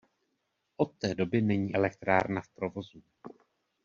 Od 0.77 0.93
té 0.97 1.15
doby 1.15 1.41
není 1.41 1.73
elektrárna 1.75 2.41
v 2.41 2.47
provozu. 2.47 3.01